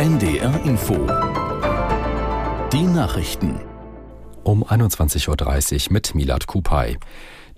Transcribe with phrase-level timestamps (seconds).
[0.00, 0.94] NDR Info.
[2.72, 3.60] Die Nachrichten.
[4.42, 5.28] Um 21.30
[5.88, 6.96] Uhr mit Milad Kupay.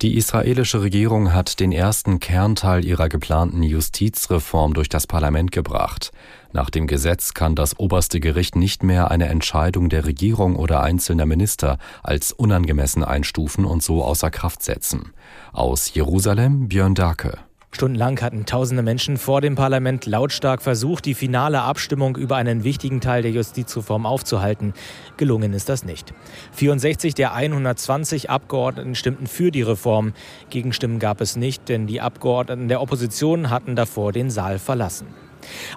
[0.00, 6.10] Die israelische Regierung hat den ersten Kernteil ihrer geplanten Justizreform durch das Parlament gebracht.
[6.52, 11.26] Nach dem Gesetz kann das oberste Gericht nicht mehr eine Entscheidung der Regierung oder einzelner
[11.26, 15.12] Minister als unangemessen einstufen und so außer Kraft setzen.
[15.52, 17.38] Aus Jerusalem Björn Dake.
[17.74, 23.00] Stundenlang hatten tausende Menschen vor dem Parlament lautstark versucht, die finale Abstimmung über einen wichtigen
[23.00, 24.74] Teil der Justizreform aufzuhalten.
[25.16, 26.12] Gelungen ist das nicht.
[26.52, 30.12] 64 der 120 Abgeordneten stimmten für die Reform.
[30.50, 35.06] Gegenstimmen gab es nicht, denn die Abgeordneten der Opposition hatten davor den Saal verlassen.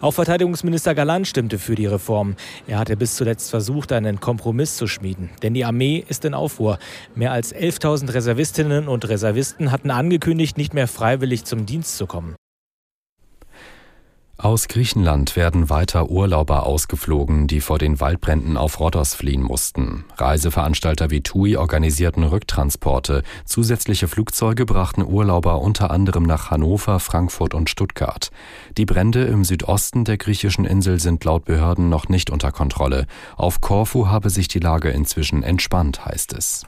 [0.01, 2.35] Auch Verteidigungsminister Galant stimmte für die Reform.
[2.67, 5.29] Er hatte bis zuletzt versucht, einen Kompromiss zu schmieden.
[5.41, 6.79] Denn die Armee ist in Aufruhr.
[7.15, 12.35] Mehr als 11.000 Reservistinnen und Reservisten hatten angekündigt, nicht mehr freiwillig zum Dienst zu kommen.
[14.37, 20.03] Aus Griechenland werden weiter Urlauber ausgeflogen, die vor den Waldbränden auf Rhodos fliehen mussten.
[20.17, 23.23] Reiseveranstalter wie TUI organisierten Rücktransporte.
[23.45, 28.29] Zusätzliche Flugzeuge brachten Urlauber unter anderem nach Hannover, Frankfurt und Stuttgart.
[28.77, 33.07] Die Brände im Südosten der griechischen Insel sind laut Behörden noch nicht unter Kontrolle.
[33.37, 36.65] Auf Korfu habe sich die Lage inzwischen entspannt, heißt es.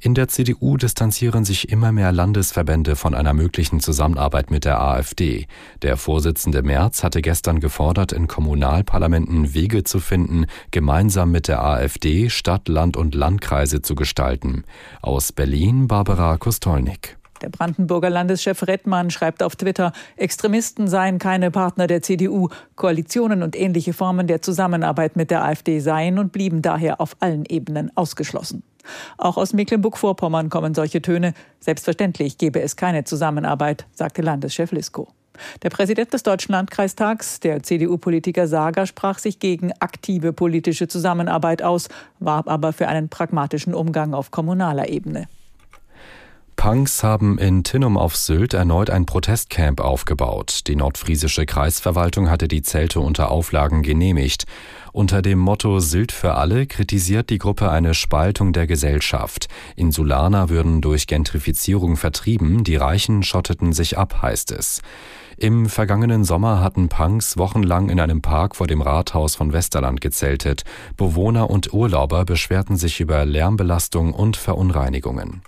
[0.00, 5.46] In der CDU distanzieren sich immer mehr Landesverbände von einer möglichen Zusammenarbeit mit der AfD.
[5.82, 12.28] Der Vorsitzende Merz hatte gestern gefordert, in Kommunalparlamenten Wege zu finden, gemeinsam mit der AfD
[12.28, 14.64] Stadt, Land und Landkreise zu gestalten.
[15.00, 17.16] Aus Berlin Barbara Kostolnik.
[17.42, 23.56] Der Brandenburger Landeschef Rettmann schreibt auf Twitter, Extremisten seien keine Partner der CDU, Koalitionen und
[23.56, 28.62] ähnliche Formen der Zusammenarbeit mit der AfD seien und blieben daher auf allen Ebenen ausgeschlossen.
[29.18, 31.34] Auch aus Mecklenburg-Vorpommern kommen solche Töne.
[31.60, 35.08] Selbstverständlich gebe es keine Zusammenarbeit, sagte Landeschef Lisko.
[35.62, 41.88] Der Präsident des Deutschen Landkreistags, der CDU-Politiker Sager, sprach sich gegen aktive politische Zusammenarbeit aus,
[42.18, 45.28] warb aber für einen pragmatischen Umgang auf kommunaler Ebene.
[46.56, 50.60] Punks haben in Tinnum auf Sylt erneut ein Protestcamp aufgebaut.
[50.66, 54.46] Die nordfriesische Kreisverwaltung hatte die Zelte unter Auflagen genehmigt.
[54.96, 59.46] Unter dem Motto Sylt für alle kritisiert die Gruppe eine Spaltung der Gesellschaft.
[59.76, 64.80] Insulaner würden durch Gentrifizierung vertrieben, die Reichen schotteten sich ab, heißt es.
[65.36, 70.62] Im vergangenen Sommer hatten Punks wochenlang in einem Park vor dem Rathaus von Westerland gezeltet.
[70.96, 75.42] Bewohner und Urlauber beschwerten sich über Lärmbelastung und Verunreinigungen.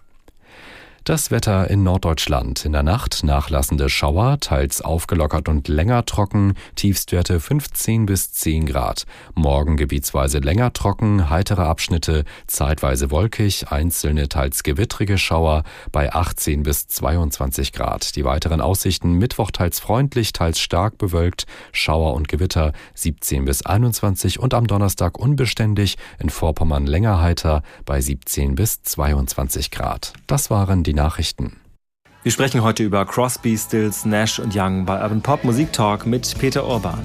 [1.08, 2.66] Das Wetter in Norddeutschland.
[2.66, 9.06] In der Nacht nachlassende Schauer, teils aufgelockert und länger trocken, Tiefstwerte 15 bis 10 Grad.
[9.34, 16.88] Morgen gebietsweise länger trocken, heitere Abschnitte, zeitweise wolkig, einzelne teils gewittrige Schauer bei 18 bis
[16.88, 18.14] 22 Grad.
[18.14, 24.40] Die weiteren Aussichten Mittwoch teils freundlich, teils stark bewölkt, Schauer und Gewitter 17 bis 21
[24.40, 30.12] und am Donnerstag unbeständig, in Vorpommern länger heiter bei 17 bis 22 Grad.
[30.26, 31.56] Das waren die Nachrichten.
[32.24, 36.36] Wir sprechen heute über Crosby, Stills, Nash und Young bei Urban Pop Musik Talk mit
[36.38, 36.98] Peter Urban.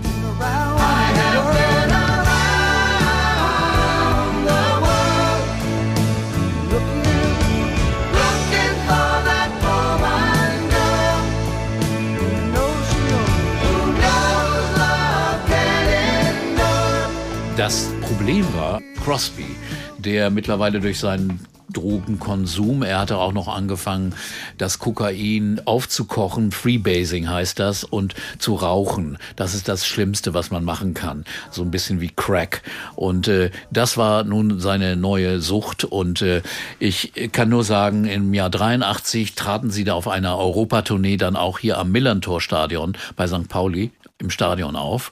[17.55, 19.55] Das Problem war Crosby,
[19.99, 21.39] der mittlerweile durch seinen
[21.71, 22.83] Drogenkonsum.
[22.83, 24.13] Er hatte auch noch angefangen,
[24.57, 29.17] das Kokain aufzukochen, Freebasing heißt das, und zu rauchen.
[29.35, 31.25] Das ist das Schlimmste, was man machen kann.
[31.51, 32.61] So ein bisschen wie Crack.
[32.95, 35.83] Und äh, das war nun seine neue Sucht.
[35.83, 36.41] Und äh,
[36.79, 41.59] ich kann nur sagen, im Jahr 83 traten sie da auf einer Europatournee dann auch
[41.59, 43.47] hier am Millantor-Stadion bei St.
[43.49, 45.11] Pauli im Stadion auf.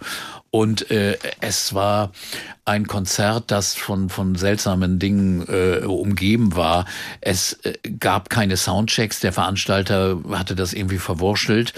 [0.49, 2.11] Und äh, es war
[2.71, 6.85] ein Konzert, das von, von seltsamen Dingen äh, umgeben war.
[7.19, 9.19] Es äh, gab keine Soundchecks.
[9.19, 11.73] Der Veranstalter hatte das irgendwie verwurschtelt.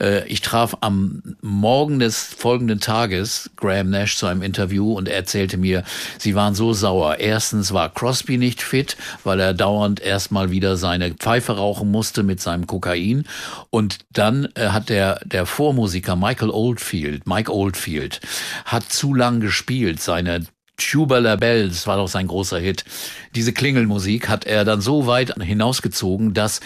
[0.00, 5.16] Äh, ich traf am Morgen des folgenden Tages Graham Nash zu einem Interview und er
[5.16, 5.84] erzählte mir,
[6.18, 7.18] sie waren so sauer.
[7.18, 12.40] Erstens war Crosby nicht fit, weil er dauernd erstmal wieder seine Pfeife rauchen musste mit
[12.40, 13.24] seinem Kokain.
[13.68, 18.22] Und dann äh, hat der, der Vormusiker Michael Oldfield, Mike Oldfield,
[18.64, 20.00] hat zu lang gespielt.
[20.00, 20.37] Seine
[20.78, 22.84] Tuba La Belle, das war doch sein großer Hit.
[23.34, 26.60] Diese Klingelmusik hat er dann so weit hinausgezogen, dass